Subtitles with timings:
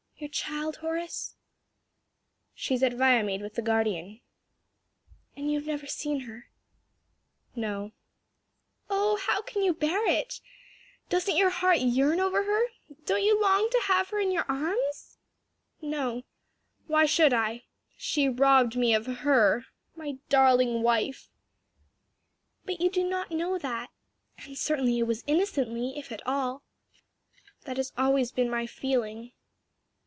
[0.21, 1.35] "Your child, Horace?"
[2.53, 4.21] "She is at Viamede with the guardian."
[5.35, 6.51] "And you have never seen her?"
[7.55, 7.93] "No."
[8.87, 10.39] "Oh how can you bear it?
[11.09, 12.67] doesn't your heart yearn over her?
[13.03, 15.17] don't you long to have her in your arms?"
[15.81, 16.21] "No;
[16.85, 17.63] why should I?
[17.97, 19.65] she robbed me of her
[19.95, 21.31] my darling wife."
[22.63, 23.89] "But you do not know that?
[24.37, 26.61] and certainly it was innocently, if at all."
[27.63, 29.31] "That has always been my feeling."